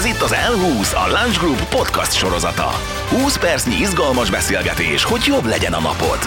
[0.00, 2.70] Ez itt az L20, a Lunch Group podcast sorozata.
[3.08, 6.18] 20 percnyi izgalmas beszélgetés, hogy jobb legyen a napod.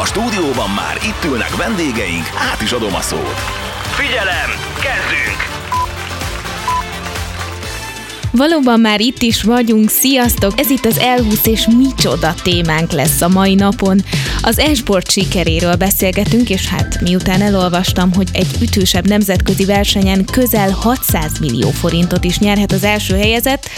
[0.00, 3.38] A stúdióban már itt ülnek vendégeink, át is adom a szót.
[3.94, 5.52] Figyelem, kezdünk!
[8.30, 10.60] Valóban már itt is vagyunk, sziasztok!
[10.60, 14.00] Ez itt az Elhúsz és micsoda témánk lesz a mai napon.
[14.44, 21.38] Az esport sikeréről beszélgetünk, és hát miután elolvastam, hogy egy ütősebb nemzetközi versenyen közel 600
[21.38, 23.70] millió forintot is nyerhet az első helyezett,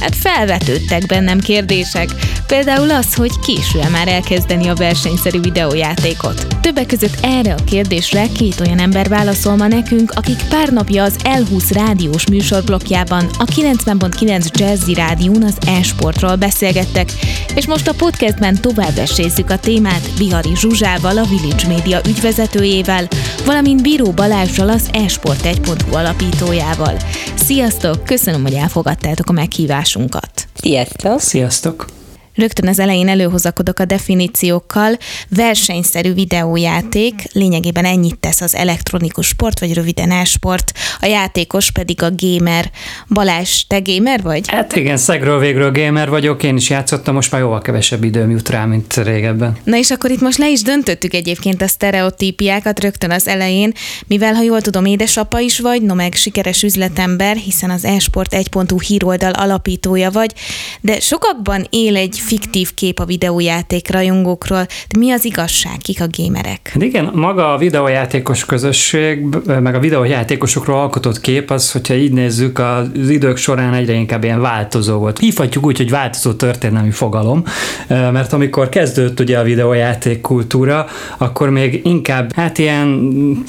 [0.00, 2.08] hát felvetődtek bennem kérdések.
[2.46, 6.46] Például az, hogy késő már elkezdeni a versenyszerű videójátékot.
[6.60, 11.16] Többek között erre a kérdésre két olyan ember válaszol ma nekünk, akik pár napja az
[11.24, 17.12] L20 rádiós műsorblokkjában a 90.9 Jazzy Rádión az e-sportról beszélgettek,
[17.54, 23.08] és most a podcastben tovább esézzük a témát Bihari Zsuzsával, a Village Media ügyvezetőjével,
[23.44, 26.96] valamint Bíró Balázsral az esport 1.hu alapítójával.
[27.34, 28.04] Sziasztok!
[28.04, 30.48] Köszönöm, hogy elfogadtátok a meghívásunkat.
[30.54, 31.20] Sziasztok!
[31.20, 31.99] Sziasztok!
[32.34, 34.96] Rögtön az elején előhozakodok a definíciókkal.
[35.28, 42.10] Versenyszerű videójáték, lényegében ennyit tesz az elektronikus sport, vagy röviden e-sport, a játékos pedig a
[42.16, 42.70] gamer.
[43.08, 44.48] Balázs, te gamer vagy?
[44.48, 48.48] Hát igen, szegről végről gamer vagyok, én is játszottam, most már jóval kevesebb időm jut
[48.48, 49.56] rá, mint régebben.
[49.64, 53.72] Na és akkor itt most le is döntöttük egyébként a sztereotípiákat rögtön az elején,
[54.06, 58.80] mivel ha jól tudom, édesapa is vagy, no meg sikeres üzletember, hiszen az esport 1.hu
[58.80, 60.32] híroldal alapítója vagy,
[60.80, 64.66] de sokakban él egy fiktív kép a videójáték rajongókról.
[64.88, 66.70] De mi az igazság, kik a gémerek?
[66.72, 72.58] Hát igen, maga a videójátékos közösség, meg a videójátékosokról alkotott kép az, hogyha így nézzük,
[72.58, 75.18] az idők során egyre inkább ilyen változó volt.
[75.18, 77.44] Hívhatjuk úgy, hogy változó történelmi fogalom,
[77.88, 80.86] mert amikor kezdődött ugye a videójáték kultúra,
[81.18, 82.98] akkor még inkább hát ilyen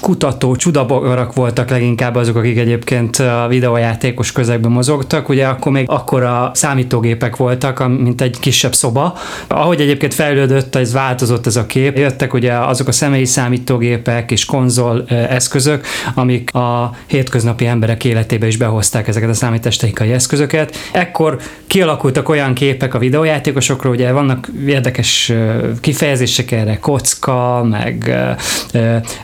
[0.02, 6.52] kutató, csudaborak voltak leginkább azok, akik egyébként a videójátékos közegben mozogtak, ugye akkor még akkora
[6.54, 9.18] számítógépek voltak, mint egy kisebb kisebb szoba.
[9.48, 11.98] Ahogy egyébként fejlődött, ez változott ez a kép.
[11.98, 18.58] Jöttek ugye azok a személyi számítógépek és konzol eszközök, amik a hétköznapi emberek életébe is
[18.58, 20.76] behozták ezeket a számítástechnikai eszközöket.
[20.92, 25.34] Ekkor kialakultak olyan képek a videójátékosokról, ugye vannak érdekes
[25.80, 28.16] kifejezések erre, kocka, meg,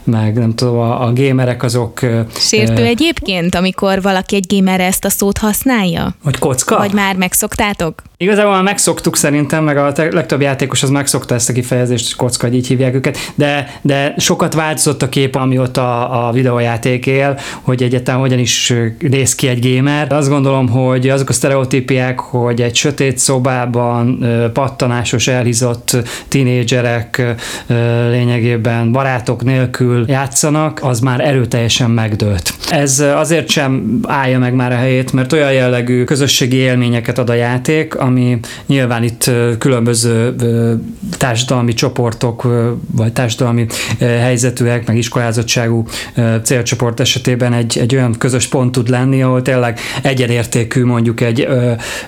[0.04, 2.00] meg nem tudom, a, a gémerek azok...
[2.38, 6.16] Sértő egyébként, amikor valaki egy gamer ezt a szót használja?
[6.24, 6.78] Hogy kocka?
[6.78, 8.02] Vagy már megszoktátok?
[8.20, 12.56] Igazából már megszoktuk szerintem, meg a legtöbb játékos az megszokta ezt a kifejezést, kocka, hogy
[12.56, 18.20] így hívják őket, de, de sokat változott a kép, amióta a, videójáték él, hogy egyáltalán
[18.20, 20.12] hogyan is néz ki egy gamer.
[20.12, 25.98] Azt gondolom, hogy azok a sztereotípiák, hogy egy sötét szobában pattanásos, elhízott
[26.28, 27.36] tinédzserek
[28.10, 32.54] lényegében barátok nélkül játszanak, az már erőteljesen megdőlt.
[32.72, 37.34] Ez azért sem állja meg már a helyét, mert olyan jellegű közösségi élményeket ad a
[37.34, 40.36] játék, ami nyilván itt különböző
[41.18, 42.48] társadalmi csoportok,
[42.92, 43.66] vagy társadalmi
[44.00, 45.86] helyzetűek, meg iskolázottságú
[46.44, 51.48] célcsoport esetében egy, egy olyan közös pont tud lenni, ahol tényleg egyenértékű mondjuk egy,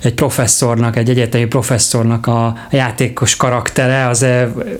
[0.01, 4.25] egy professzornak, egy egyetemi professzornak a játékos karaktere, az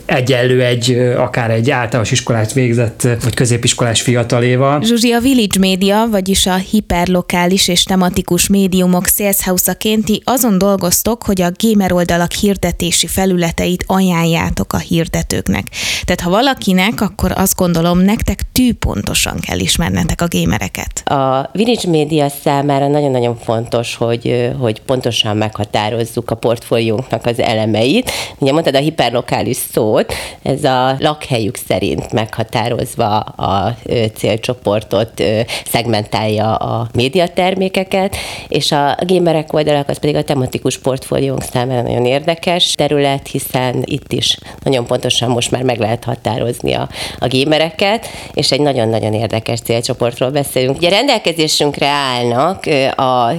[0.06, 4.82] egyenlő egy akár egy általános iskolát végzett, vagy középiskolás fiataléval.
[4.84, 11.24] Zsuzsi, a Village Media, vagyis a hiperlokális és tematikus médiumok sales house-aként azon dolgoztok, dolgoztok,
[11.24, 15.68] hogy a gamer oldalak hirdetési felületeit ajánljátok a hirdetőknek.
[16.04, 21.10] Tehát ha valakinek, akkor azt gondolom, nektek tűpontosan kell ismernetek a gémereket.
[21.10, 28.12] A Village Media számára nagyon-nagyon fontos, hogy, hogy pontosan meghatározzuk a portfóliónknak az elemeit.
[28.38, 33.78] Ugye mondtad a hiperlokális szót, ez a lakhelyük szerint meghatározva a
[34.16, 35.24] célcsoportot
[35.72, 38.16] szegmentálja a médiatermékeket,
[38.48, 44.12] és a gamerek oldalak az pedig a tematikus portfóliónk számára nagyon érdekes terület, hiszen itt
[44.12, 46.90] is nagyon pontosan most már meg lehet határozni a,
[47.20, 50.78] a gémereket, és egy nagyon-nagyon érdekes célcsoportról beszélünk.
[50.78, 52.66] Ugye rendelkezésünkre állnak
[52.96, 53.32] a,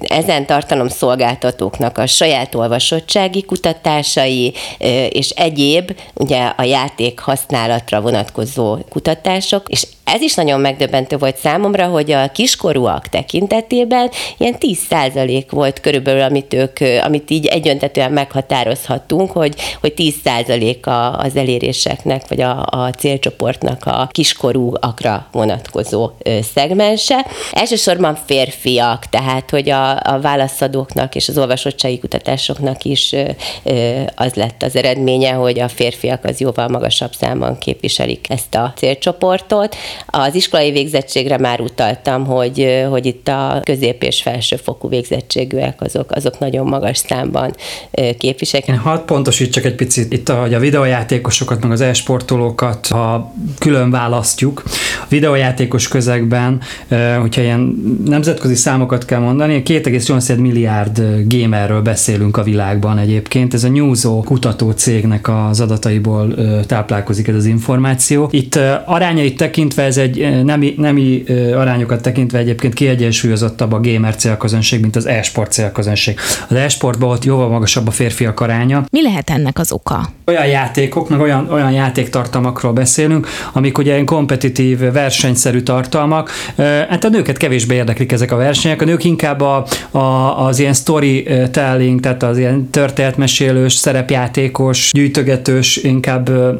[0.00, 4.54] ezen tartalom szolgáltatóknak a saját olvasottsági kutatásai
[5.08, 11.86] és egyéb, ugye a játék használatra vonatkozó kutatások, és ez is nagyon megdöbbentő volt számomra,
[11.86, 19.54] hogy a kiskorúak tekintetében ilyen 10% volt körülbelül, amit ők amit így egyöntetően meghatározhatunk, hogy,
[19.80, 26.10] hogy 10% a, az eléréseknek, vagy a, a célcsoportnak a kiskorúakra vonatkozó
[26.54, 27.26] szegmense.
[27.52, 33.14] Elsősorban férfiak, tehát hogy a, a válaszadóknak és az olvasottsági kutatásoknak is
[34.14, 39.76] az lett az eredménye, hogy a férfiak az jóval magasabb számban képviselik ezt a célcsoportot.
[40.06, 46.38] Az iskolai végzettségre már utaltam, hogy, hogy itt a közép és felsőfokú végzettségűek azok, azok
[46.38, 47.54] nagyon magas számban
[48.18, 48.70] képviselik.
[48.70, 54.62] Hadd pontosítsak egy picit itt, hogy a videójátékosokat, meg az e-sportolókat, ha külön választjuk,
[55.02, 56.60] a videójátékos közegben,
[57.20, 57.60] hogyha ilyen
[58.04, 63.54] nemzetközi számokat kell mondani, 2,8 milliárd gamerről beszélünk a világban egyébként.
[63.54, 66.34] Ez a Newzo kutató cégnek az adataiból
[66.66, 68.28] táplálkozik ez az információ.
[68.32, 71.24] Itt arányait tekintve ez egy nemi, nemi
[71.54, 76.18] arányokat tekintve egyébként kiegyensúlyozottabb a gamer célközönség, mint az e-sport célközönség.
[76.48, 78.84] Az e-sportban ott jóval magasabb a férfiak aránya.
[78.90, 80.08] Mi lehet ennek az oka?
[80.26, 86.30] Olyan játékok, meg olyan, olyan játéktartalmakról beszélünk, amik ugye ilyen kompetitív, versenyszerű tartalmak.
[86.88, 89.98] Hát a nőket kevésbé érdeklik ezek a versenyek, a nők inkább a, a,
[90.46, 96.52] az ilyen storytelling, tehát az ilyen történetmesélős, szerepjátékos, gyűjtögetős, inkább ö,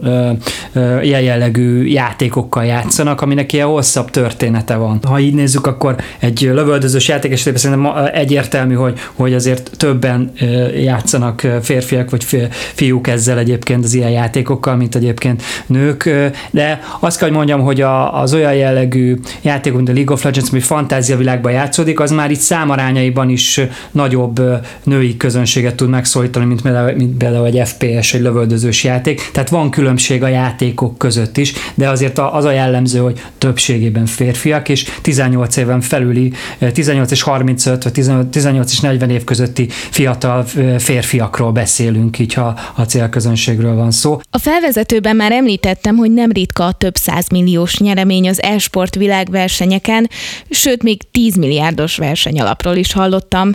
[0.73, 5.01] ö, ilyen jellegű játékokkal játszanak, aminek ilyen hosszabb története van.
[5.07, 9.71] Ha így nézzük, akkor egy lövöldözős játék esetében szerintem egyértelmű, hogy, hogy azért
[10.03, 10.33] többen
[10.77, 12.27] játszanak férfiak vagy
[12.75, 16.11] fiúk ezzel egyébként az ilyen játékokkal, mint egyébként nők,
[16.51, 20.25] de azt kell, hogy mondjam, hogy a, az olyan jellegű játékok, mint a League of
[20.25, 23.61] Legends, ami fantáziavilágban játszódik, az már itt számarányaiban is
[23.91, 24.41] nagyobb
[24.85, 29.31] női közönséget tud megszólítani, mint például, mint például egy FPS, egy lövöldözős játék.
[29.33, 34.69] Tehát van különbség a játékok között is, de azért az a jellemző, hogy többségében férfiak,
[34.69, 36.33] és 18 éven felüli,
[36.73, 37.93] 18 és 35, vagy
[38.31, 40.45] 18 és 40 év közötti fiatal
[40.79, 44.21] férfiakról beszélünk, így ha a célközönségről van szó.
[44.31, 50.11] A felvezetőben már említettem, hogy nem ritka a több százmilliós nyeremény az e-sport világversenyeken,
[50.51, 53.53] sőt még 10 milliárdos versenyalapról is hallottam.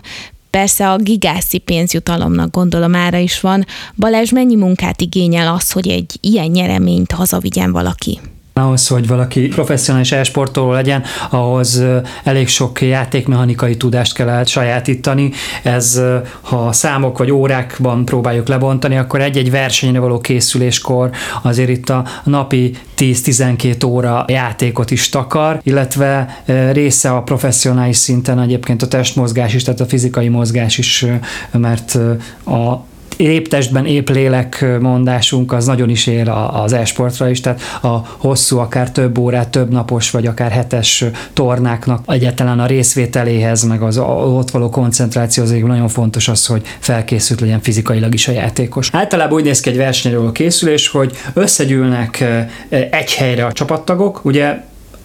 [0.49, 3.65] Persze a gigászi pénzjutalomnak gondolom ára is van.
[3.95, 8.19] Balázs, mennyi munkát igényel az, hogy egy ilyen nyereményt hazavigyen valaki?
[8.57, 11.83] Ahhoz, hogy valaki professzionális esportoló legyen, ahhoz
[12.23, 15.31] elég sok játékmechanikai tudást kell sajátítani.
[15.63, 16.01] Ez,
[16.41, 21.09] ha számok vagy órákban próbáljuk lebontani, akkor egy-egy versenyre való készüléskor
[21.41, 28.81] azért itt a napi 10-12 óra játékot is takar, illetve része a professzionális szinten egyébként
[28.81, 31.05] a testmozgás is, tehát a fizikai mozgás is,
[31.51, 31.97] mert
[32.45, 32.85] a
[33.17, 38.57] épp testben, épp lélek mondásunk az nagyon is ér az e-sportra is, tehát a hosszú,
[38.57, 44.51] akár több órát, több napos, vagy akár hetes tornáknak egyetlen a részvételéhez, meg az ott
[44.51, 48.89] való koncentrációhoz nagyon fontos az, hogy felkészült legyen fizikailag is a játékos.
[48.91, 52.23] Általában úgy néz ki egy versenyről a készülés, hogy összegyűlnek
[52.69, 54.57] egy helyre a csapattagok, ugye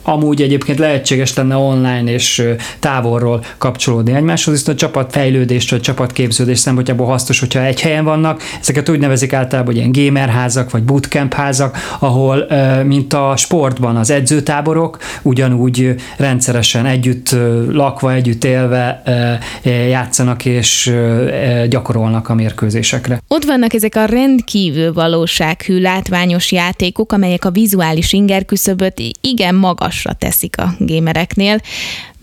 [0.02, 2.42] amúgy egyébként lehetséges lenne online és
[2.78, 8.42] távolról kapcsolódni egymáshoz, viszont a csapatfejlődés vagy csapatképződés szempontjából hasznos, hogyha egy helyen vannak.
[8.60, 12.46] Ezeket úgy nevezik általában, hogy ilyen gamerházak vagy bootcamp házak, ahol,
[12.84, 17.36] mint a sportban az edzőtáborok, ugyanúgy rendszeresen együtt
[17.70, 19.02] lakva, együtt élve
[19.88, 20.94] játszanak és
[21.68, 23.20] gyakorolnak a mérkőzésekre.
[23.28, 30.12] Ott vannak ezek a rendkívül valósághű, látványos játékok, amelyek a vizuális ingerküszöböt igen magas magasra
[30.12, 31.60] teszik a gémereknél.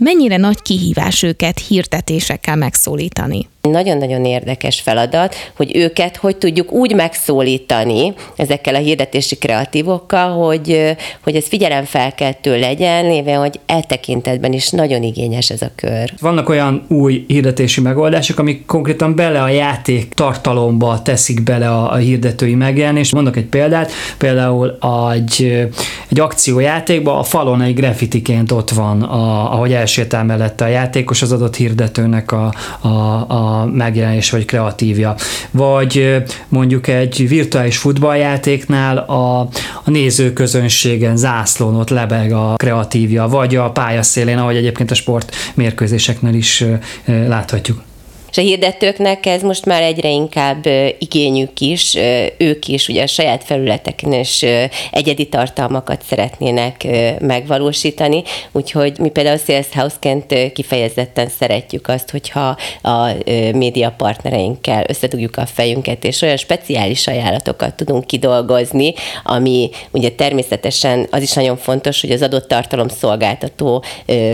[0.02, 3.48] Mennyire nagy kihívás őket hirtetésekkel megszólítani?
[3.62, 11.36] Nagyon-nagyon érdekes feladat, hogy őket hogy tudjuk úgy megszólítani ezekkel a hirdetési kreatívokkal, hogy, hogy
[11.36, 16.14] ez figyelemfelkeltő legyen, lévén, hogy e tekintetben is nagyon igényes ez a kör.
[16.22, 21.96] Vannak olyan új hirdetési megoldások, amik konkrétan bele a játék tartalomba teszik bele a, a
[21.96, 23.14] hirdetői megjelenést.
[23.14, 24.78] Mondok egy példát, például
[25.14, 25.68] egy,
[26.10, 31.32] egy akciójátékban a falon egy graffitiként ott van, a, ahogy elsétál mellette a játékos az
[31.32, 32.88] adott hirdetőnek a, a,
[33.32, 35.16] a megjelenés vagy kreatívja.
[35.52, 39.40] Vagy mondjuk egy virtuális futballjátéknál a,
[39.84, 46.34] a nézőközönségen zászlón ott lebeg a kreatívja, vagy a pályaszélén, ahogy egyébként a sport mérkőzéseknél
[46.34, 46.64] is
[47.06, 47.89] láthatjuk.
[48.32, 50.66] És a hirdetőknek ez most már egyre inkább
[51.00, 51.98] igényük is,
[52.38, 54.46] ők is ugye a saját felületeken is
[54.92, 56.88] egyedi tartalmakat szeretnének
[57.20, 63.12] megvalósítani, úgyhogy mi például Sales House-ként kifejezetten szeretjük azt, hogyha a
[63.54, 68.94] média partnereinkkel összedugjuk a fejünket, és olyan speciális ajánlatokat tudunk kidolgozni,
[69.24, 73.84] ami ugye természetesen az is nagyon fontos, hogy az adott tartalom szolgáltató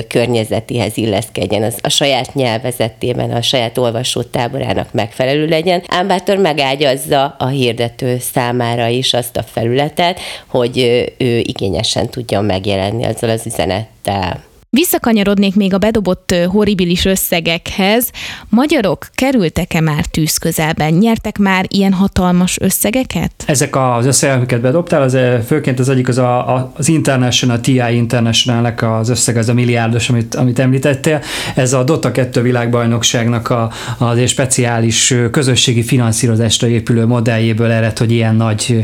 [0.08, 5.84] környezetéhez illeszkedjen, az a saját nyelvezetében, a saját olvasó táborának megfelelő legyen.
[5.88, 10.77] Ámbátor megágyazza a hirdető számára is azt a felületet, hogy
[11.18, 14.44] ő igényesen tudjon megjelenni azzal az üzenettel.
[14.75, 18.10] Visszakanyarodnék még a bedobott horribilis összegekhez.
[18.50, 20.94] Magyarok kerültek-e már tűz közelben?
[20.94, 23.32] Nyertek már ilyen hatalmas összegeket?
[23.46, 28.74] Ezek az összegek, amiket bedobtál, az főként az egyik az a, az International, TI international
[28.82, 31.22] az összeg, az a milliárdos, amit, amit említettél.
[31.55, 38.12] Ez a Dota 2 világbajnokságnak a, az egy speciális közösségi finanszírozásra épülő modelljéből ered, hogy
[38.12, 38.84] ilyen nagy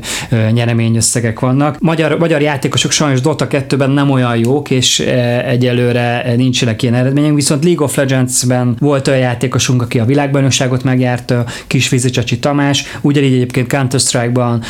[0.52, 1.80] nyereményösszegek vannak.
[1.80, 5.00] Magyar, magyar játékosok sajnos Dota 2-ben nem olyan jók, és
[5.46, 10.84] egyelőre egyelőre nincsenek ilyen eredmények, viszont League of Legends-ben volt olyan játékosunk, aki a világbajnokságot
[10.84, 11.34] megjárt,
[11.68, 14.64] Kisvízi Csacsi Tamás, ugyanígy egyébként Counter-Strike-ban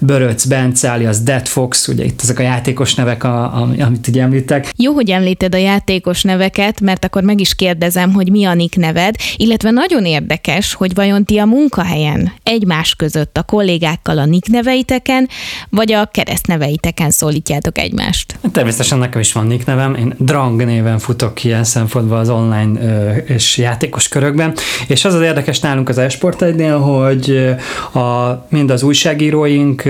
[0.00, 4.18] Böröc, Bence, alias Dead Fox, ugye itt ezek a játékos nevek, a, a, amit így
[4.18, 4.72] említek.
[4.76, 8.76] Jó, hogy említed a játékos neveket, mert akkor meg is kérdezem, hogy mi a nick
[8.76, 14.48] neved, illetve nagyon érdekes, hogy vajon ti a munkahelyen egymás között a kollégákkal a nick
[14.48, 15.28] neveiteken,
[15.70, 18.38] vagy a keresztneveiteken szólítjátok egymást?
[18.52, 22.80] Természetesen nekem is van nick nevem, én Drang néven futok ilyen szempontból az online
[23.26, 24.54] és játékos körökben,
[24.86, 27.54] és az az érdekes nálunk az esport egynél, hogy
[27.92, 29.82] a, mind az újságíróink,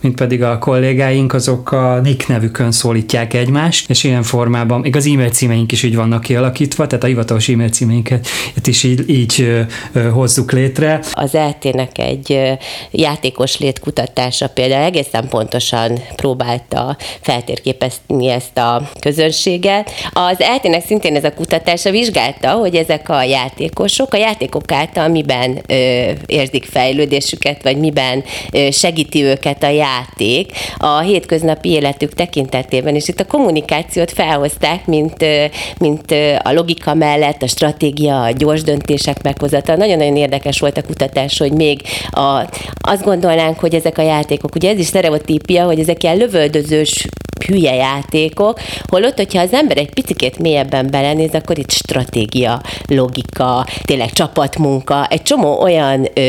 [0.00, 5.30] mind pedig a kollégáink, azok a nick nevükön szólítják egymást, és ilyen formában, igaz e-mail
[5.30, 8.26] címeink is így vannak kialakítva, tehát a hivatalos e-mail címeinket
[8.64, 9.64] is így, így
[10.12, 11.00] hozzuk létre.
[11.12, 12.58] Az ELT-nek egy
[12.90, 21.34] játékos létkutatása például egészen pontosan próbálta feltérképezni ezt a közönséget, az eltének szintén ez a
[21.34, 28.24] kutatása vizsgálta, hogy ezek a játékosok a játékok által miben ö, érzik fejlődésüket, vagy miben
[28.52, 35.22] ö, segíti őket a játék a hétköznapi életük tekintetében, és itt a kommunikációt felhozták, mint,
[35.22, 35.44] ö,
[35.78, 39.76] mint ö, a logika mellett, a stratégia, a gyors döntések meghozata.
[39.76, 41.80] Nagyon-nagyon érdekes volt a kutatás, hogy még
[42.10, 42.48] a,
[42.80, 47.06] azt gondolnánk, hogy ezek a játékok, ugye ez is sztereotípia, hogy ezek ilyen lövöldözős
[47.46, 54.12] hülye játékok, holott, hogyha az ember egy picit mélyebben belenéz, akkor itt stratégia, logika, tényleg
[54.12, 56.20] csapatmunka, egy csomó olyan ö,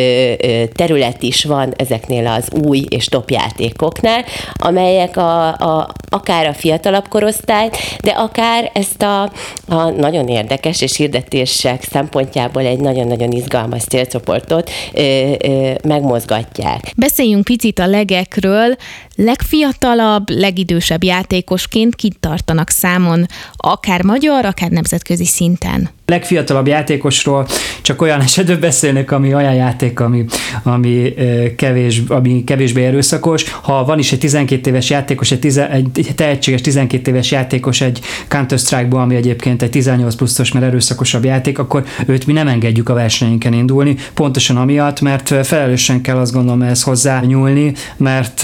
[0.42, 6.54] ö, terület is van ezeknél az új és top játékoknál, amelyek a, a, akár a
[6.54, 9.22] fiatalabb korosztályt, de akár ezt a,
[9.68, 16.92] a nagyon érdekes és hirdetések szempontjából egy nagyon-nagyon izgalmas célcsoportot ö, ö, megmozgatják.
[16.96, 18.76] Beszéljünk picit a legekről.
[19.16, 27.48] Legfiatalabb, legidősebb játékosként kit tartanak számon akár magyar, akár nemzetközi szinten legfiatalabb játékosról
[27.82, 30.26] csak olyan esetben beszélnek, ami olyan játék, ami,
[30.64, 31.14] ami,
[31.56, 33.52] kevés, ami kevésbé erőszakos.
[33.62, 38.00] Ha van is egy 12 éves játékos, egy, tize, egy tehetséges 12 éves játékos egy
[38.28, 42.94] Counter-Strike-ból, ami egyébként egy 18 pluszos, mert erőszakosabb játék, akkor őt mi nem engedjük a
[42.94, 48.44] versenyinken indulni, pontosan amiatt, mert felelősen kell azt gondolom ehhez hozzá nyúlni, mert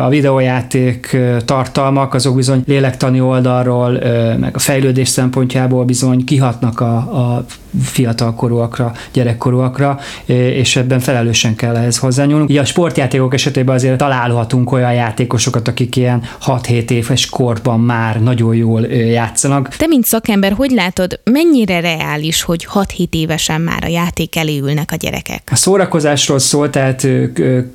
[0.00, 3.98] a videójáték tartalmak azok bizony lélektani oldalról,
[4.40, 11.98] meg a fejlődés szempontjából bizony kihatnak a, a fiatalkorúakra, gyerekkorúakra, és ebben felelősen kell ehhez
[11.98, 12.50] hozzányúlnunk.
[12.50, 18.54] Ugye a sportjátékok esetében azért találhatunk olyan játékosokat, akik ilyen 6-7 éves korban már nagyon
[18.54, 19.68] jól játszanak.
[19.68, 24.92] Te, mint szakember, hogy látod, mennyire reális, hogy 6-7 évesen már a játék elé ülnek
[24.92, 25.48] a gyerekek?
[25.52, 27.06] A szórakozásról szól, tehát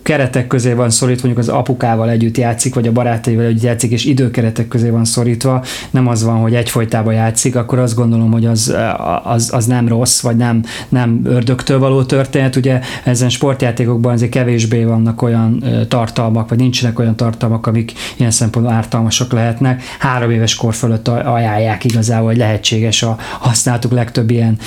[0.01, 4.05] keretek közé van szorítva, mondjuk az apukával együtt játszik, vagy a barátaival együtt játszik, és
[4.05, 8.75] időkeretek közé van szorítva, nem az van, hogy egyfolytában játszik, akkor azt gondolom, hogy az,
[9.23, 12.55] az, az nem rossz, vagy nem, nem ördögtől való történet.
[12.55, 18.74] Ugye ezen sportjátékokban azért kevésbé vannak olyan tartalmak, vagy nincsenek olyan tartalmak, amik ilyen szempontból
[18.74, 19.84] ártalmasak lehetnek.
[20.00, 24.58] Három éves kor fölött ajánlják igazából, hogy lehetséges a használtuk legtöbb ilyen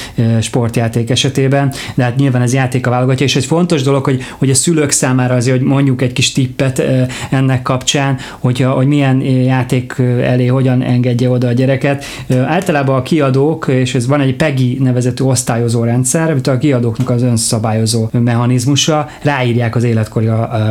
[0.41, 4.51] sportjáték esetében, de hát nyilván ez játék a válogatja, és egy fontos dolog, hogy, hogy
[4.51, 6.83] a szülők számára azért, hogy mondjuk egy kis tippet
[7.31, 12.05] ennek kapcsán, hogyha, hogy milyen játék elé hogyan engedje oda a gyereket.
[12.47, 14.79] Általában a kiadók, és ez van egy PEGI
[15.13, 20.27] nevezetű osztályozó rendszer, amit a kiadóknak az önszabályozó mechanizmusa, ráírják az életkori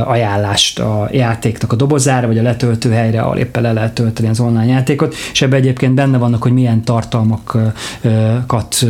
[0.06, 4.40] ajánlást a játéknak a dobozára, vagy a letöltő helyre, ahol éppen le lehet tölteni az
[4.40, 8.86] online játékot, és ebben egyébként benne vannak, hogy milyen tartalmakat,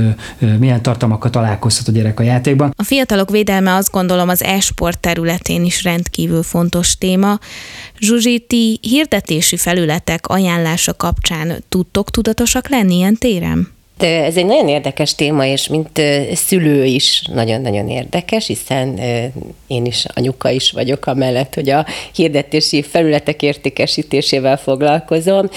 [0.60, 2.74] milyen tartalmakat találkozhat a gyerek a játékban.
[2.76, 7.40] A fiatalok védelme azt gondolom az e-sport területén is rendkívül fontos téma.
[8.00, 13.68] Zsuzsi, ti hirdetési felületek ajánlása kapcsán tudtok tudatosak lenni ilyen téren?
[14.04, 16.02] Ez egy nagyon érdekes téma, és mint
[16.34, 19.00] szülő is nagyon-nagyon érdekes, hiszen
[19.68, 25.50] én is anyuka is vagyok amellett, hogy a hirdetési felületek értékesítésével foglalkozom.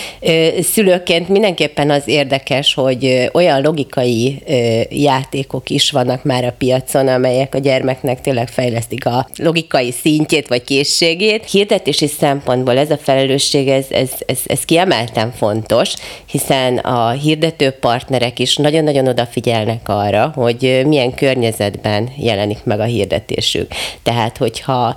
[0.60, 4.42] Szülőként mindenképpen az érdekes, hogy olyan logikai
[4.90, 10.64] játékok is vannak már a piacon, amelyek a gyermeknek tényleg fejlesztik a logikai szintjét vagy
[10.64, 11.50] készségét.
[11.50, 15.92] Hirdetési szempontból ez a felelősség, ez, ez, ez, ez kiemelten fontos,
[16.26, 23.72] hiszen a hirdető partnerek is nagyon-nagyon odafigyelnek arra, hogy milyen környezetben jelenik meg a hirdetésük.
[24.02, 24.96] Tehát, hogyha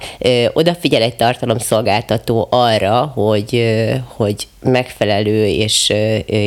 [0.54, 3.64] odafigyel egy tartalomszolgáltató arra, hogy,
[4.06, 5.94] hogy megfelelő és,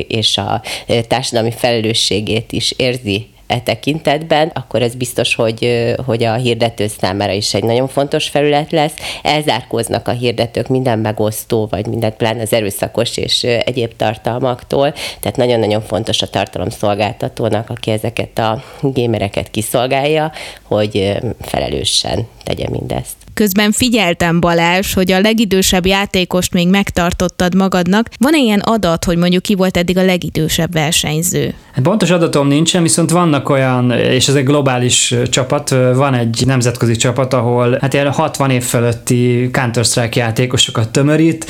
[0.08, 0.62] és a
[1.08, 7.54] társadalmi felelősségét is érzi e tekintetben, akkor ez biztos, hogy, hogy a hirdető számára is
[7.54, 8.92] egy nagyon fontos felület lesz.
[9.22, 15.82] Elzárkóznak a hirdetők minden megosztó, vagy minden pláne az erőszakos és egyéb tartalmaktól, tehát nagyon-nagyon
[15.82, 23.29] fontos a tartalomszolgáltatónak, aki ezeket a gémereket kiszolgálja, hogy felelősen tegye mindezt.
[23.34, 28.08] Közben figyeltem Balázs, hogy a legidősebb játékost még megtartottad magadnak.
[28.18, 31.54] Van-e ilyen adat, hogy mondjuk ki volt eddig a legidősebb versenyző?
[31.72, 36.96] Hát pontos adatom nincsen, viszont vannak olyan, és ez egy globális csapat, van egy nemzetközi
[36.96, 41.46] csapat, ahol hát ilyen 60 év fölötti Counter-Strike játékosokat tömörít.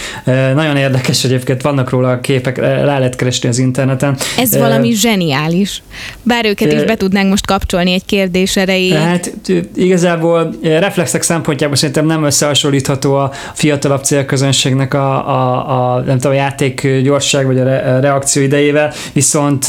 [0.54, 4.16] Nagyon érdekes egyébként, vannak róla a képek, rá lehet keresni az interneten.
[4.38, 5.82] Ez valami zseniális.
[6.22, 8.92] Bár őket is be tudnánk most kapcsolni egy kérdés erejéig.
[8.92, 9.32] Hát
[9.74, 16.40] igazából reflexek szempontjából szerintem nem összehasonlítható a fiatalabb célközönségnek a, a, a nem tudom, a
[16.40, 19.66] játék gyorság vagy a, re, a reakció idejével, viszont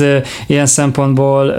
[0.48, 1.50] ilyen szempontból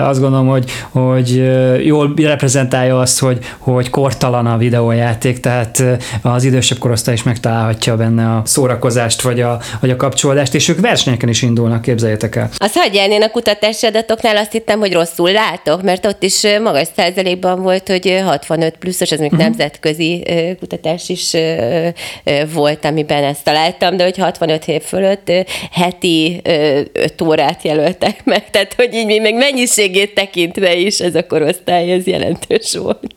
[0.00, 1.42] azt gondolom, hogy, hogy
[1.84, 5.82] jól reprezentálja azt, hogy, hogy kortalan a videójáték, tehát
[6.22, 10.80] az idősebb korosztály is megtalálhatja benne a szórakozást vagy a, vagy a kapcsolódást, és ők
[10.80, 12.48] versenyeken is indulnak, képzeljétek el.
[12.56, 16.88] Azt hagyjál, én a kutatási adatoknál azt hittem, hogy rosszul látok, mert ott is magas
[16.96, 19.46] százalékban volt, hogy 65 pluszos, ez még uh-huh.
[19.46, 19.91] nemzetközi
[20.58, 21.36] kutatás is
[22.52, 25.32] volt, amiben ezt találtam, de hogy 65 év fölött
[25.72, 26.40] heti
[26.92, 32.06] 5 órát jelöltek meg, tehát hogy így még mennyiségét tekintve is ez a korosztály, ez
[32.06, 33.14] jelentős volt.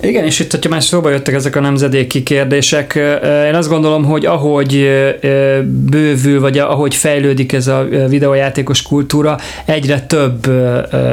[0.00, 2.94] Igen, és itt, hogyha már szóba jöttek ezek a nemzedéki kérdések,
[3.46, 4.90] én azt gondolom, hogy ahogy
[5.64, 10.46] bővül, vagy ahogy fejlődik ez a videójátékos kultúra, egyre több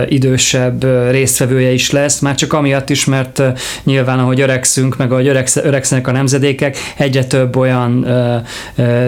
[0.07, 3.41] idősebb résztvevője is lesz, már csak amiatt is, mert
[3.83, 5.27] nyilván ahogy öregszünk, meg ahogy
[5.63, 8.07] öregszenek a nemzedékek, egyre több olyan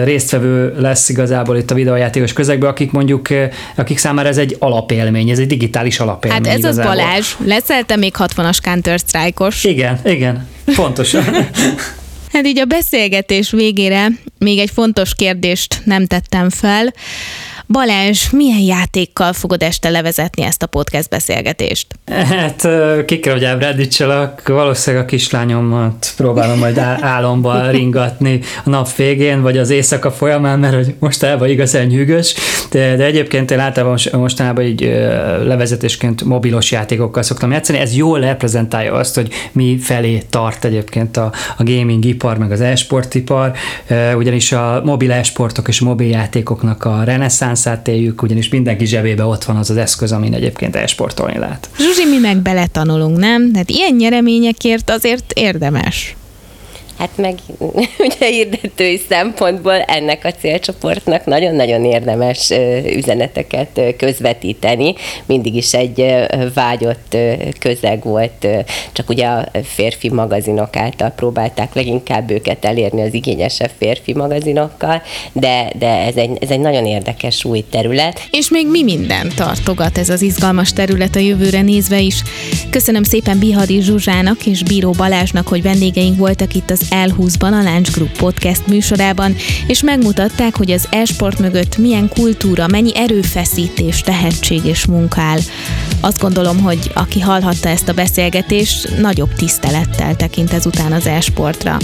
[0.04, 3.28] résztvevő lesz igazából itt a videójátékos közegben, akik mondjuk,
[3.74, 6.44] akik számára ez egy alapélmény, ez egy digitális alapélmény.
[6.44, 6.90] Hát ez igazából.
[6.90, 8.58] az Balázs, leszelte még 60-as
[9.42, 9.64] Counter-Strike-os.
[9.64, 11.24] Igen, igen, pontosan.
[12.32, 14.06] Hát így a beszélgetés végére
[14.38, 16.92] még egy fontos kérdést nem tettem fel.
[17.72, 21.86] Balázs, milyen játékkal fogod este levezetni ezt a podcast beszélgetést?
[22.06, 22.68] Hát
[23.06, 29.58] ki kell, hogy ábrándítsalak, valószínűleg a kislányomat próbálom majd álomba ringatni a nap végén, vagy
[29.58, 32.34] az éjszaka folyamán, mert hogy mostanában igazán nyűgös,
[32.70, 34.80] de, de egyébként én általában mostanában így
[35.44, 37.78] levezetésként mobilos játékokkal szoktam játszani.
[37.78, 42.60] Ez jól reprezentálja azt, hogy mi felé tart egyébként a, a gaming ipar, meg az
[42.60, 43.52] e-sport ipar,
[44.16, 49.44] ugyanis a mobil e-sportok és mobil játékoknak a reneszánsz reneszánszát éljük, ugyanis mindenki zsebébe ott
[49.44, 51.68] van az az eszköz, amin egyébként esportolni lehet.
[51.78, 53.52] Zsuzsi, mi meg beletanulunk, nem?
[53.52, 56.16] Tehát ilyen nyereményekért azért érdemes.
[57.02, 57.38] Hát meg
[58.08, 62.50] ugye hirdetői szempontból ennek a célcsoportnak nagyon-nagyon érdemes
[62.96, 64.94] üzeneteket közvetíteni.
[65.26, 66.14] Mindig is egy
[66.54, 67.16] vágyott
[67.58, 68.46] közeg volt,
[68.92, 75.72] csak ugye a férfi magazinok által próbálták leginkább őket elérni az igényesebb férfi magazinokkal, de,
[75.78, 78.28] de ez, egy, ez egy nagyon érdekes új terület.
[78.30, 82.22] És még mi minden tartogat ez az izgalmas terület a jövőre nézve is.
[82.70, 87.92] Köszönöm szépen Bihadi Zsuzsának és Bíró Balázsnak, hogy vendégeink voltak itt az L20-ban a Lunch
[87.92, 94.86] Group podcast műsorában, és megmutatták, hogy az e-sport mögött milyen kultúra, mennyi erőfeszítés, tehetség és
[94.86, 95.38] munkál.
[96.00, 101.76] Azt gondolom, hogy aki hallhatta ezt a beszélgetést, nagyobb tisztelettel tekint ezután az e-sportra.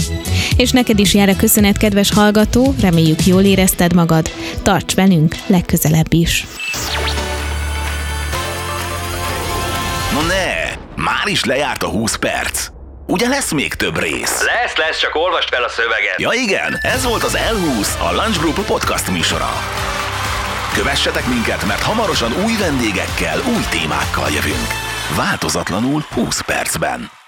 [0.55, 4.29] És neked is jár a köszönet, kedves hallgató, reméljük jól érezted magad.
[4.63, 6.47] Tarts velünk legközelebb is!
[10.13, 10.77] No ne!
[11.03, 12.78] Már is lejárt a 20 perc!
[13.11, 14.43] Ugye lesz még több rész?
[14.43, 16.19] Lesz, lesz, csak olvast fel a szöveget.
[16.19, 19.49] Ja igen, ez volt az L20, a Lunch Group podcast műsora.
[20.73, 24.67] Kövessetek minket, mert hamarosan új vendégekkel, új témákkal jövünk.
[25.15, 27.18] Változatlanul 20 percben.